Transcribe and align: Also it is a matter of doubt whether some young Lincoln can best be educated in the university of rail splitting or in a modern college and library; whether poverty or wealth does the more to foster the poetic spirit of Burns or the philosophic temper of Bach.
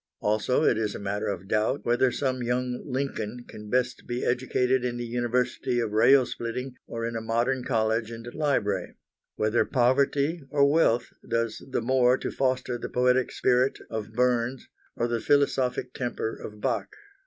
Also 0.19 0.63
it 0.63 0.79
is 0.79 0.95
a 0.95 0.99
matter 0.99 1.27
of 1.27 1.47
doubt 1.47 1.85
whether 1.85 2.11
some 2.11 2.41
young 2.41 2.81
Lincoln 2.87 3.45
can 3.47 3.69
best 3.69 4.07
be 4.07 4.25
educated 4.25 4.83
in 4.83 4.97
the 4.97 5.05
university 5.05 5.79
of 5.79 5.91
rail 5.91 6.25
splitting 6.25 6.73
or 6.87 7.05
in 7.05 7.15
a 7.15 7.21
modern 7.21 7.63
college 7.63 8.09
and 8.09 8.27
library; 8.33 8.95
whether 9.35 9.63
poverty 9.63 10.41
or 10.49 10.67
wealth 10.67 11.09
does 11.29 11.63
the 11.69 11.81
more 11.81 12.17
to 12.17 12.31
foster 12.31 12.79
the 12.79 12.89
poetic 12.89 13.31
spirit 13.31 13.77
of 13.91 14.13
Burns 14.13 14.67
or 14.95 15.07
the 15.07 15.21
philosophic 15.21 15.93
temper 15.93 16.35
of 16.35 16.59
Bach. 16.59 16.89